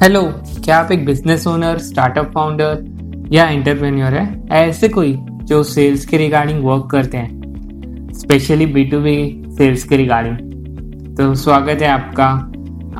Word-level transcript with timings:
Hello 0.00 0.20
क्या 0.64 0.76
आप 0.78 0.90
एक 0.92 1.04
बिज़नेस 1.06 1.46
ओनर 1.46 1.78
स्टार्टअप 1.78 2.30
फाउंडर 2.34 3.30
या 3.32 3.48
एंटरप्रेन्योर 3.50 4.14
है? 4.14 4.44
ऐसे 4.50 4.88
कोई 4.88 5.16
जो 5.44 5.62
सेल्स 5.62 6.04
के 6.06 6.16
रिगार्डिंग 6.16 6.64
वर्क 6.64 6.86
करते 6.90 7.18
हैं 7.18 8.12
specially 8.12 8.66
B 8.66 8.84
to 8.84 9.00
B 9.00 9.16
sales 9.56 9.84
के 9.84 9.96
रिगार्डिंग 9.96 11.16
तो 11.16 11.34
स्वागत 11.34 11.82
है 11.82 11.88
आपका, 11.88 12.26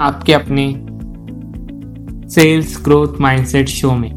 आपके 0.03 0.33
अपने 0.33 0.67
सेल्स 2.31 2.77
ग्रोथ 2.85 3.21
माइंडसेट 3.21 3.69
शो 3.69 3.95
में, 3.95 4.11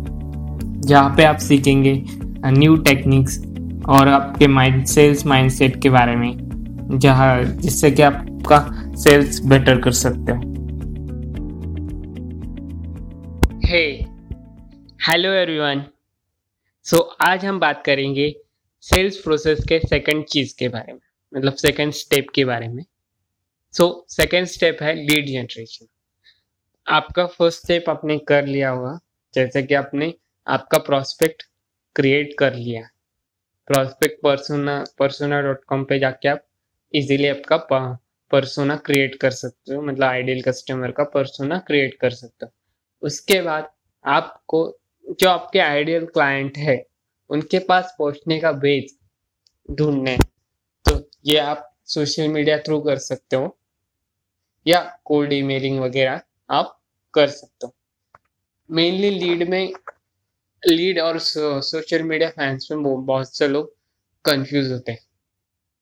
जहाँ 0.82 1.14
पे 1.18 1.24
आप 1.24 1.38
सीखेंगे 1.38 2.04
न्यू 2.48 2.76
टेक्निक्स 2.78 3.42
और 3.90 4.08
आपके 4.08 4.48
माइंड 4.48 4.86
सेल्स 4.86 5.26
माइंडसेट 5.28 5.82
के 5.82 5.90
बारे 5.90 6.16
में, 6.16 6.98
जहाँ 7.00 7.44
जिससे 7.44 7.92
कि 7.92 8.02
आपका 8.02 8.66
सेल्स 8.98 9.46
बेटर 9.46 9.80
कर 9.80 9.92
सकते 9.92 10.32
हो। 10.32 10.51
हे। 13.72 13.84
हेलो 15.00 15.30
एवरीवन 15.32 15.84
सो 16.86 16.98
आज 17.22 17.46
हम 17.46 17.60
बात 17.60 17.82
करेंगे 17.86 18.26
सेल्स 18.84 19.18
प्रोसेस 19.18 19.60
के 19.70 19.80
सेकंड 19.80 20.26
चीज़ 20.26 20.54
के 20.60 20.68
बारे 20.70 20.94
में 20.94 21.00
मतलब 21.34 21.54
सेकंड 21.54 21.94
स्टेप 21.94 22.28
के 22.36 22.46
बारे 22.46 22.68
में। 22.68 22.84
सो 23.74 24.06
सेकंड 24.10 24.48
स्टेप 24.48 24.82
है 24.82 24.94
लीड 24.96 25.28
जनरेशन 25.28 25.88
आपका 26.88 27.26
फ़र्स्ट 27.28 27.64
स्टेप 27.64 27.90
आपने 27.90 28.18
कर 28.28 28.46
लिया 28.46 28.70
होगा, 28.70 29.00
जैसे 29.34 29.64
कि 29.64 29.74
आपने 29.74 30.14
आपका 30.48 30.78
प्रोस्पेक्ट 30.82 31.44
क्रिएट 31.96 32.36
कर 32.40 32.56
लिया। 32.56 32.88
Prospect 33.68 34.22
persona 34.24 34.84
persona 35.00 35.42
dot 35.42 35.64
com 35.64 35.84
पर 35.84 36.00
जाके 36.00 36.30
आप 36.30 36.48
इजीली 36.94 37.28
आपका 37.28 37.58
परसोना 38.32 38.76
क्रिएट 38.86 39.16
कर 39.22 39.32
सकते 39.34 39.76
हो 39.76 39.82
मतलब 39.82 40.06
आइडियल 40.06 40.42
कस्टमर 40.42 40.92
का 40.92 41.04
परसोना 41.14 41.60
क्रिएट 41.68 42.00
कर 42.02 42.10
सकते 42.12 42.46
हो। 42.46 42.52
उसके 43.04 43.42
बाद 43.42 43.70
आपको, 44.06 44.66
जो 45.12 45.30
आपके 45.30 45.60
आइडियल 45.60 46.06
क्लाइंट 46.08 46.58
है, 46.58 46.84
उनके 47.30 47.60
पास 47.62 47.96
पहुँचने 48.00 48.40
का 48.40 48.52
बेस 48.54 48.98
ढूँढने 49.70 50.18
तो 50.86 51.02
ये 51.26 51.38
आप 51.40 51.68
सोशल 51.88 52.28
मीडिया 52.30 52.58
थ्रू 52.60 52.80
कर 52.82 52.98
सकते 53.00 53.36
हो, 53.36 53.58
या 54.66 54.82
कोल्ड 55.06 55.34
ईमेलिंग 55.34 55.80
वगैरह 55.80 56.22
आप 56.50 56.78
कर 57.14 57.28
सकते 57.30 57.68
हो। 57.68 57.74
मेनली 58.70 59.10
लीड 59.10 59.48
में 59.50 59.74
लीड 60.64 61.00
और 61.00 61.20
सोशल 61.20 62.04
मीडिया 62.04 62.30
फैंस 62.30 62.68
में 62.72 63.06
बहुत 63.06 63.36
से 63.38 63.48
लोग 63.48 63.74
कंफ्यूज 64.26 64.72
होते 64.72 64.92
हैं। 64.92 65.00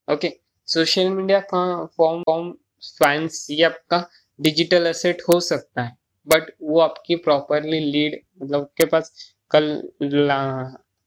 Okay 0.07 0.33
social 0.67 1.09
media 1.09 1.39
form 1.51 1.85
form 1.97 2.51
fans 2.83 3.47
ये 3.51 3.63
आपका 3.63 4.07
डिजिटल 4.39 4.87
एसेट 4.87 5.21
हो 5.23 5.39
सकता 5.41 5.81
है। 5.81 5.97
बट 6.27 6.51
वो 6.61 6.79
आपकी 6.79 7.15
प्रॉपरली 7.17 7.79
लीड 7.81 8.19
मतलब 8.41 8.61
उसके 8.61 8.85
पास 8.85 9.11
कल 9.51 9.69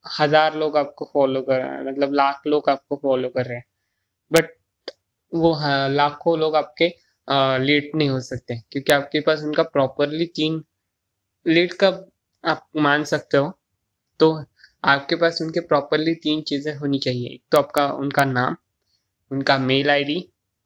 हज़ार 0.06 0.54
लोग 0.56 0.76
आपको 0.76 1.10
फॉलो 1.12 1.42
कर 1.42 1.58
रहे 1.58 1.68
हैं 1.68 1.84
मतलब 1.86 2.12
लाख 2.14 2.46
लोग 2.46 2.70
आपको 2.70 2.96
फॉलो 2.96 3.28
कर 3.28 3.46
रहे 3.46 3.56
हैं 3.56 3.64
बट 4.30 4.50
वो 5.32 5.52
हाँ, 5.52 5.88
लाखों 5.90 6.38
लोग 6.38 6.56
आपके 6.56 6.88
लीड 7.58 7.90
नहीं 7.94 8.08
हो 8.08 8.20
सकते 8.20 8.56
क्योंकि 8.72 8.92
आपके 8.92 9.20
पास 9.20 9.42
उनका 9.42 9.62
प्रॉपरली 9.62 10.26
तीन 10.26 10.62
लीड 11.46 11.72
का 11.74 11.88
आप 12.44 12.66
मान 12.76 13.04
सकते 13.04 13.36
हो 13.36 13.52
तो 14.20 14.32
आपके 14.84 15.16
पास 15.16 15.38
उनके 15.42 15.60
प्रॉपरली 15.60 16.14
तीन 16.14 16.42
चीज़ें 16.42 16.74
होनी 16.74 16.98
चाहिए 16.98 17.28
एक 17.28 17.42
तो 17.52 17.58
आपका 17.58 17.86
उनका 17.94 18.24
नाम 18.24 18.56
उनका 19.30 19.58
मेल 19.58 19.90
आईडी 19.90 20.18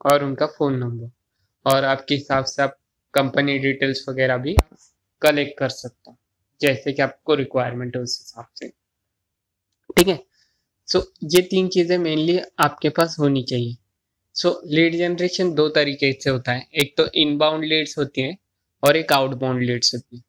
और 0.04 0.24
उनका 0.24 0.46
फ़ोन 0.48 0.78
नंबर 0.78 1.10
और 1.66 1.84
आपके 1.84 2.14
हिसाब 2.14 2.44
से 2.44 2.62
आप 2.62 2.76
कंपनी 3.14 3.58
डिटेल्स 3.58 4.04
वगैरह 4.08 4.36
भी 4.36 4.56
कलेक्ट 5.22 5.58
कर 5.58 5.68
सकता 5.68 6.10
हूँ, 6.10 6.18
जैसे 6.60 6.92
कि 6.92 7.02
आपको 7.02 7.34
रिक्वायरमेंट 7.34 7.96
है 7.96 8.02
उस 8.02 8.18
हिसाब 8.20 8.46
से। 8.54 8.68
ठीक 9.96 10.08
है? 10.08 10.18
सो 10.88 11.00
ये 11.24 11.40
तीन 11.42 11.68
चीज़ें 11.68 11.96
मेनली 11.98 12.38
आपके 12.58 12.88
पास 12.88 13.16
होनी 13.20 13.42
चाहिए। 13.42 13.76
सो 14.36 14.60
लीड 14.66 14.96
जनरेशन 14.96 15.52
दो 15.54 15.68
तरीके 15.68 16.12
से 16.12 16.30
होता 16.30 16.52
है। 16.52 16.66
एक 16.74 16.94
तो 16.96 17.06
इनबाउंड 17.16 17.64
लीड्स 17.64 17.98
होती 17.98 18.22
हैं 18.22 18.36
और 18.82 18.96
एक 18.96 19.12
आउटबाउंड 19.12 19.62
लीड्स 19.62 19.94
होती 19.94 20.16
हैं। 20.16 20.24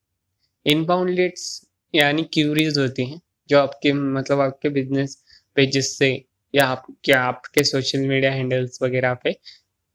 इनबाउंड 0.66 1.10
लीड्स 1.10 1.62
यानी 1.94 2.24
क्यूरीज 2.24 2.78
होती 2.78 3.06
हैं, 3.06 3.22
जो 3.50 3.60
आपके 3.60 3.94
मतलब 3.94 4.40
आपके 4.40 4.70
बिज़नेस 4.70 5.18
पेजेस 5.58 5.98
से 5.98 6.10
या 6.54 6.66
आप, 6.68 6.86
क्या 7.04 7.22
आपके 7.22 7.64
सोशल 7.64 8.00
मीडिया 8.00 8.32
हैंडल्स 8.32 8.82
वगैरह 8.82 9.14
पे 9.14 9.32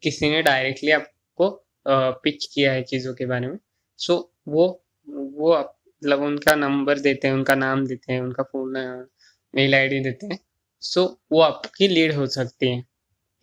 किसी 0.03 0.31
ने 0.31 0.43
डायरेक्टली 0.43 0.91
आपको 0.91 1.49
पिच 1.87 2.45
किया 2.47 2.73
है 2.73 2.83
चीज़ों 2.85 3.15
के 3.15 3.27
बारे 3.27 3.47
में। 3.47 3.59
सो 3.99 4.17
वो 4.49 4.67
वो 5.09 5.59
मतलब 5.59 6.23
उनका 6.23 6.55
नंबर 6.57 6.99
देते 7.01 7.29
हैं, 7.29 7.35
उनका 7.35 7.55
नाम 7.57 7.87
देते 7.87 8.13
हैं, 8.13 8.21
उनका 8.21 8.43
फ़ोन 8.43 9.07
मेल 9.55 9.75
आईडी 9.75 10.01
देते 10.01 10.27
हैं। 10.27 10.39
सो 10.83 11.05
वो 11.33 11.41
आपकी 11.43 11.89
लीड 11.89 12.15
हो 12.15 12.27
सकती 12.29 12.69
है, 12.69 12.81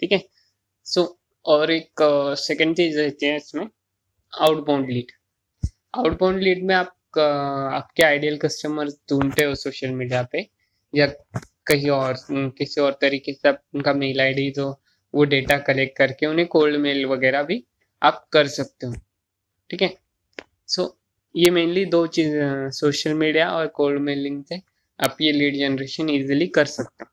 ठीक 0.01 0.11
है? 0.11 0.21
सो 0.85 1.17
और 1.45 1.71
एक 1.71 2.01
सेकेंड 2.39 2.75
चीज़ 2.75 2.99
रहती 2.99 3.25
है 3.25 3.35
इसमें 3.37 3.67
आउटबाउंड 4.33 4.89
लीड 4.89 5.11
आउटबाउंड 5.97 6.41
लीड 6.43 6.63
में 6.65 6.73
आप 6.75 6.95
आपके 7.17 8.03
आइडियल 8.03 8.37
कस्टमर 8.37 8.89
ढूंढते 9.09 9.43
हो 9.43 9.55
सोशल 9.55 9.91
मीडिया 9.91 10.21
पे, 10.31 10.47
या 10.93 11.07
कहीं 11.67 11.89
और 11.91 12.15
किसी 12.57 12.81
और 12.81 12.97
तरीके 13.01 13.33
से 13.33 13.49
आप 13.49 13.61
उनका 13.75 13.93
मेल 13.93 14.21
आईडी 14.21 14.49
तो 14.51 14.69
वो 15.13 15.23
डेटा 15.25 15.57
कलेक्ट 15.67 15.97
करके 15.97 16.25
उन्हें 16.25 16.47
कोल्ड 16.47 16.77
मेल 16.81 17.05
वगैरह 17.07 17.43
भी 17.43 17.63
आप 18.01 18.27
कर 18.33 18.47
सकते 18.47 18.87
हो। 18.87 18.93
ठीक 19.69 19.81
है? 19.81 19.93
सो 20.67 20.95
ये 21.35 21.49
मेनली 21.51 21.85
दो 21.85 22.05
चीज़ 22.07 22.35
सोशल 22.73 23.13
मीडिया 23.13 23.49
और 23.51 23.67
कोल्ड 23.75 24.01
मेलिंग 24.01 24.43
से 24.43 24.61
आप 24.99 25.17
ये 25.21 25.31
लीड 25.31 25.57
जनरेशन 25.57 26.09
इजीली 26.09 26.47
कर 26.49 26.65
सकते 26.67 27.03
हो। 27.03 27.09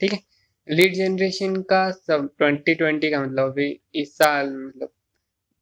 ठीक 0.00 0.12
है? 0.12 0.18
लीड 0.68 0.94
जनरेशन 0.94 1.56
का 1.62 1.90
सब 1.90 2.28
ट्वेंटी 2.38 2.74
ट्वेंटी 2.74 3.10
का 3.10 3.20
मतलब 3.22 3.50
अभी 3.50 3.68
इस 3.94 4.16
साल 4.16 4.50
मतलब 4.50 4.90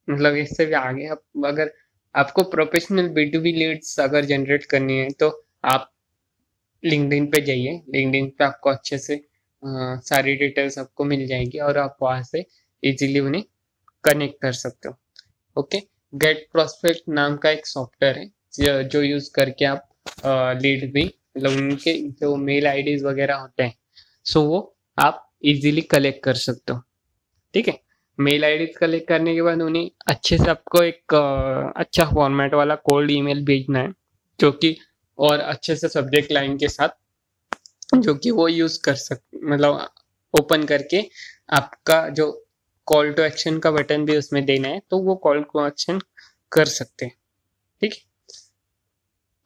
मतलब 0.08 0.36
इससे 0.36 0.66
भी 0.66 0.72
आगे 0.74 1.06
आप 1.08 1.22
अगर 1.46 1.72
आपको 2.14 2.42
professional 2.50 3.08
B 3.08 3.24
to 3.30 3.40
B 3.40 3.52
leads 3.52 3.98
अगर 4.00 4.24
जनरेट 4.24 4.64
करनी 4.64 4.98
है 4.98 5.10
तो 5.20 5.28
आप 5.64 5.90
लिंकडिन 6.82 7.26
पे 7.26 7.40
जाइए। 7.40 7.80
लिंकडिन 7.88 8.28
पे 8.28 8.44
आपको 8.44 8.70
अच्छे 8.70 8.98
से 8.98 9.14
आ, 9.62 9.98
सारी 10.00 10.34
डिटेल्स 10.36 10.78
आपको 10.78 11.04
मिल 11.04 11.26
जाएगी 11.26 11.58
और 11.58 11.78
आप 11.78 11.96
वहाँ 12.02 12.22
से 12.22 12.44
इजीली 12.82 13.20
उन्हें 13.20 13.42
कनेक्ट 14.04 14.40
कर 14.42 14.52
सकते 14.54 14.88
हो। 14.88 14.94
ओके 15.56 15.78
गेट 16.12 16.46
प्रोस्पेक्ट 16.52 17.08
नाम 17.10 17.36
का 17.36 17.50
एक 17.50 17.66
सॉफ्टवेयर 17.66 18.18
है, 18.18 18.82
जो 18.84 19.02
यूज़ 19.02 19.30
करके 19.34 19.64
आप 19.64 19.88
लीड 20.62 20.92
भी 20.92 21.04
मतलब 21.36 21.50
उनके 21.52 21.92
जो 22.10 22.34
मेल 22.38 22.66
आईडीज 22.66 23.04
वगैरह 23.04 23.34
होते 23.36 23.62
हैं 23.62 23.74
सो 24.26 24.42
वो 24.42 24.58
आप 24.98 25.28
इजीली 25.44 25.80
कलेक्ट 25.82 26.22
कर 26.24 26.34
सकते 26.36 26.72
हो। 26.72 26.80
ठीक 27.54 27.68
है? 27.68 27.78
मेल 28.18 28.44
आई 28.44 28.66
कलेक्ट 28.76 29.08
करने 29.08 29.34
के 29.34 29.42
बाद 29.42 29.62
उन्हें 29.62 29.90
अच्छे 30.08 30.38
से 30.38 30.50
आपको 30.50 30.82
एक 30.82 31.14
अच्छा 31.76 32.04
फॉर्मेट 32.04 32.54
वाला 32.54 32.74
कोल्ड 32.84 33.10
ईमेल 33.10 33.44
भेजना 33.44 33.78
है, 33.78 33.92
जो 34.38 34.50
कि 34.52 34.76
और 35.18 35.40
अच्छे 35.40 35.76
से 35.76 35.88
सब्जेक्ट 35.88 36.32
लाइन 36.32 36.56
के 36.58 36.68
साथ, 36.68 36.88
जो 37.94 38.14
कि 38.14 38.30
वो 38.30 38.46
यूज़ 38.48 38.78
कर 38.84 38.94
सक 38.96 39.20
मतलब 39.44 39.88
ओपन 40.34 40.64
करके 40.64 41.02
आपका 41.52 42.08
जो 42.10 42.30
कॉल 42.88 43.12
टू 43.12 43.22
एक्शन 43.22 43.58
का 43.58 43.70
बटन 43.70 44.04
भी 44.04 44.16
उसमें 44.16 44.44
देना 44.44 44.68
है 44.68 44.80
तो 44.90 44.98
वो 45.02 45.14
कॉल 45.24 45.42
टू 45.44 45.66
एक्शन 45.66 46.00
कर 46.52 46.64
सकते 46.66 47.06
हैं। 47.06 47.14
ठीक 47.82 47.92
है? 47.92 48.00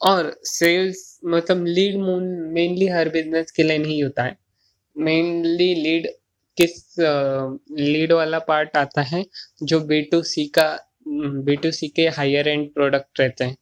और 0.01 0.35
सेल्स 0.45 1.19
मतलब 1.27 1.65
लीड 1.67 1.97
मेनली 1.97 2.89
हर 2.89 3.09
बिज़नेस 3.09 3.51
के 3.51 3.63
लिए 3.63 3.79
नहीं 3.79 4.03
होता 4.03 4.23
है। 4.23 4.37
मेनली 4.97 5.75
लीड 5.75 6.07
किस 6.59 6.95
लीड 6.99 8.13
वाला 8.13 8.39
पार्ट 8.41 8.77
आता 8.77 9.03
है, 9.03 9.25
जो 9.63 9.81
बी 9.83 10.01
टू 10.03 10.23
सी 10.25 10.47
का 10.59 10.69
बी 11.09 11.57
टू 11.57 11.71
सी 11.71 11.89
के 11.89 12.09
हायर 12.11 12.49
एंड 12.49 12.69
प्रोडक्ट 12.75 13.21
रहते 13.21 13.45
हैं। 13.45 13.57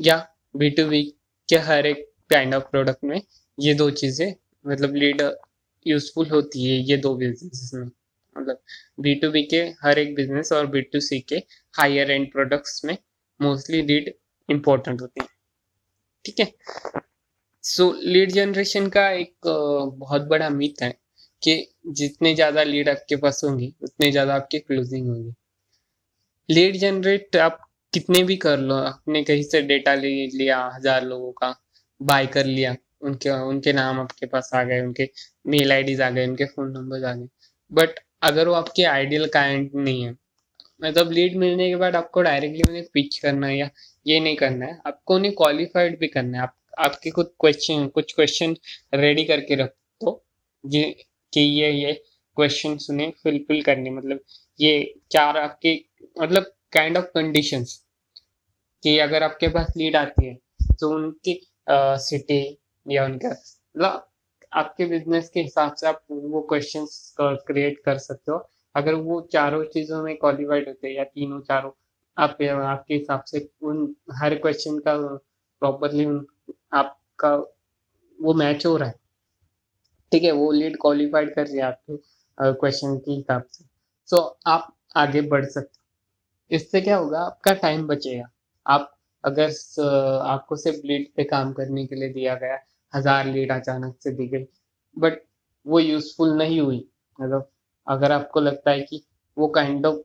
या 0.00 0.16
बी 0.54 0.70
टू 0.70 0.84
बी 0.88 1.02
के 1.48 1.56
हर 1.60 1.86
एक 1.86 2.06
काइंड 2.30 2.54
ऑफ़ 2.54 2.64
प्रोडक्ट 2.70 3.04
में 3.04 3.20
ये 3.58 3.74
दो 3.74 3.90
चीज़ें 3.92 4.34
मतलब 4.64 4.94
लीड 4.94 5.22
यूजफुल 5.86 6.28
होती 6.30 6.64
है, 6.64 6.76
ये 6.80 6.96
दो 6.98 7.14
बिज़नेस 7.16 7.70
में। 7.74 7.88
मतलब 8.36 8.60
बी 9.00 9.14
टू 9.14 9.30
बी 9.30 9.42
के 9.44 9.60
हर 9.82 9.98
एक 9.98 10.14
बिज़नेस 10.14 10.52
और 10.52 10.66
बी 10.66 10.80
टू 10.82 11.00
सी 11.00 11.20
के 11.28 11.36
हायर 11.74 12.10
एंड 12.10 12.30
प्रोडक्ट्स 12.32 12.84
में 12.84 12.96
मोस्टली 13.40 13.82
लीड 13.82 14.12
इम्पोर्टेंट 14.48 15.00
होती 15.00 15.20
है। 15.22 15.28
ठीक 16.24 16.40
है? 16.40 16.52
सो 17.64 17.92
लीड 17.94 18.32
जनरेशन 18.32 18.88
का 18.88 19.08
एक 19.10 19.34
बहुत 19.98 20.22
बड़ा 20.28 20.48
मिथ 20.50 20.82
है 20.82 20.90
कि 21.42 21.56
जितने 21.88 22.34
ज़्यादा 22.34 22.62
लीड 22.62 22.88
आपके 22.88 23.16
पास 23.16 23.40
होंगी, 23.44 23.74
उतने 23.82 24.10
ज़्यादा 24.10 24.34
आपकी 24.34 24.58
क्लोजिंग 24.58 25.08
होगी। 25.08 25.34
लीड 26.48 26.76
जनरेट 26.76 27.36
आप 27.38 27.60
कितने 27.92 28.22
भी 28.24 28.36
कर 28.36 28.58
लो, 28.58 28.74
आपने 28.74 29.22
कहीं 29.24 29.42
से 29.42 29.60
डेटा 29.62 29.94
ले 29.94 30.08
लिया, 30.28 30.58
हज़ार 30.74 31.04
लोगों 31.04 31.32
का 31.32 31.54
बाय 32.00 32.26
कर 32.26 32.44
लिया, 32.46 32.76
उनके 33.00 33.30
उनके 33.30 33.72
नाम 33.72 34.00
आपके 34.00 34.26
पास 34.26 34.50
आ 34.54 34.62
गए, 34.64 34.80
उनके 34.80 35.08
मेल 35.46 35.72
आईडीज 35.72 36.00
आ 36.00 36.10
गए, 36.10 36.26
उनके 36.26 36.44
फ़ोन 36.46 36.70
नंबर 36.72 37.04
आ 37.04 37.12
गए। 37.14 37.28
बट 37.72 38.00
अगर 38.22 38.48
वो 38.48 38.54
आपके 38.54 38.82
आइडियल 38.86 39.26
क्लाइंट 39.28 39.74
नहीं 39.76 40.02
है 40.04 40.16
मतलब 40.82 41.10
लीड 41.12 41.36
मिलने 41.36 41.68
के 41.68 41.76
बाद 41.76 41.96
आपको 41.96 42.22
डायरेक्टली 42.22 42.62
उन्हें 42.68 42.84
पिच 42.94 43.18
करना 43.18 43.46
है 43.46 43.56
या 43.58 43.70
ये 44.06 44.20
नहीं 44.20 44.36
करना 44.36 44.66
है। 44.66 44.78
आपको 44.86 45.14
उन्हें 45.14 45.34
क्वालिफाइड 45.34 45.98
भी 46.00 46.08
करना 46.08 46.38
है। 46.38 46.42
आप, 46.42 46.54
आपके 46.78 47.10
कुछ 47.10 47.32
क्वेश्चन 47.40 47.86
कुछ 47.94 48.12
क्वेश्चन 48.14 48.56
रेडी 48.94 49.24
करके 49.24 49.54
रख 49.54 49.74
दो 50.00 50.12
कि 50.64 51.40
ये 51.40 51.70
ये 51.72 51.92
क्वेश्चन 52.36 52.78
उन्हें 52.90 53.10
फिलफिल 53.22 53.62
करने 53.62 53.90
मतलब 53.90 54.20
ये 54.60 54.72
चार 55.12 55.36
आपके 55.36 55.74
मतलब 56.16 56.52
काइंड 56.72 56.96
ऑफ़ 56.98 57.04
कंडीशंस 57.14 57.80
कि 58.82 58.98
अगर 58.98 59.22
आपके 59.22 59.48
पास 59.48 59.72
लीड 59.76 59.96
आती 59.96 60.26
है 60.26 60.34
तो 60.80 60.90
उनकी 60.94 61.40
सिटी 62.04 62.40
या 62.86 63.04
उनका 63.04 63.28
मतलब 63.28 64.09
आपके 64.52 64.86
बिज़नेस 64.86 65.28
के 65.30 65.40
हिसाब 65.40 65.74
से 65.74 65.86
आप 65.86 66.02
वो 66.10 66.40
क्वेश्चन 66.48 66.86
क्रिएट 67.20 67.78
कर 67.84 67.98
सकते 67.98 68.32
हो। 68.32 68.38
अगर 68.74 68.94
वो 68.94 69.20
चारों 69.32 69.64
चीज़ों 69.64 70.02
में 70.02 70.16
क्वालिफाइड 70.16 70.68
होते 70.68 70.88
हैं 70.88 70.94
या 70.96 71.04
तीनों 71.04 71.40
चारों 71.40 71.70
आप 72.16 72.36
आपके 72.42 72.94
हिसाब 72.94 73.22
से 73.24 73.48
उन 73.62 73.94
हर 74.20 74.34
क्वेश्चन 74.36 74.78
का 74.78 74.96
प्रॉपरली 75.62 76.06
आपका 76.72 77.34
वो 78.18 78.34
मैच 78.34 78.66
हो 78.66 78.76
रहा 78.76 78.88
है। 78.88 78.94
ठीक 80.12 80.22
है 80.22 80.30
वो 80.32 80.50
लीड 80.52 80.76
क्वालिफाइड 80.80 81.34
कर 81.34 81.46
रही 81.46 81.56
है 81.56 81.62
आपके 81.62 81.96
क्वेश्चन 82.52 82.96
के 82.98 83.12
हिसाब 83.12 83.42
से। 83.52 83.64
सो 84.08 84.16
so, 84.16 84.22
आप 84.46 84.74
आगे 84.96 85.20
बढ़ 85.22 85.44
सकते 85.44 85.78
हो। 85.80 86.56
इससे 86.56 86.80
क्या 86.80 86.96
होगा 86.96 87.20
आपका 87.20 87.52
टाइम 87.54 87.86
बचेगा। 87.86 88.28
आप 88.66 88.90
अगर 89.24 89.50
आपको 90.26 90.56
सिर्फ़ 90.56 90.78
लीड 90.86 91.06
पे 91.16 91.24
काम 91.24 91.52
करने 91.52 91.86
के 91.86 91.96
लिए 91.96 92.08
दिया 92.12 92.34
गया 92.34 92.56
हज़ार 92.92 93.26
लीड 93.26 93.52
अचानक 93.52 93.96
से 94.00 94.10
दी 94.12 94.26
गई 94.28 94.46
बट 94.96 95.20
वो 95.66 95.78
यूजफुल 95.80 96.36
नहीं 96.36 96.60
हुई। 96.60 96.84
मतलब 97.18 97.50
अगर 97.86 98.12
आपको 98.12 98.40
लगता 98.40 98.70
है 98.70 98.80
कि 98.82 99.02
वो 99.36 99.48
काइंड 99.50 99.86
ऑफ़ 99.86 99.98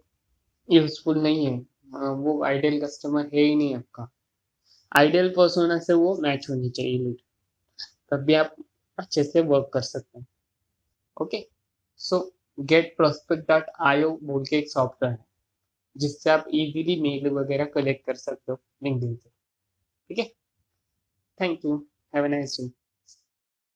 यूजफुल 0.69 1.21
नहीं 1.21 1.45
है 1.45 2.09
वो 2.17 2.43
आइडियल 2.45 2.79
कस्टमर 2.81 3.29
है 3.33 3.41
ही 3.41 3.55
नहीं 3.55 3.75
आपका। 3.75 4.09
आइडियल 4.91 5.29
पर्सोना 5.29 5.77
से 5.79 5.93
वो 5.93 6.15
मैच 6.21 6.49
होनी 6.49 6.69
चाहिए 6.69 6.97
लीड 6.99 7.17
तब 8.11 8.23
भी 8.25 8.33
आप 8.35 8.55
अच्छे 8.97 9.23
से 9.23 9.41
वर्क 9.43 9.69
कर 9.73 9.81
सकते 9.83 10.19
हैं। 10.19 10.27
Okay 11.17 11.45
so 11.99 12.19
get 12.61 12.95
prospect 12.97 13.47
dot 13.49 13.65
io 13.81 14.09
बोल 14.23 14.45
के 14.45 14.57
एक 14.57 14.71
सॉफ्टवेयर 14.71 15.11
है, 15.11 15.25
जिससे 15.95 16.29
आप 16.29 16.45
इजीली 16.49 16.99
मेल 17.01 17.29
वगैरह 17.31 17.65
कलेक्ट 17.73 18.05
कर 18.05 18.15
सकते 18.15 18.51
हो 18.51 18.59
लिंक 18.83 19.01
से। 19.01 19.29
ठीक 20.09 20.19
है? 20.19 20.25
Thank 21.39 21.65
you 21.65 21.77
Have 22.15 22.25
a 22.25 22.29
nice 22.29 22.57
day. 22.57 22.84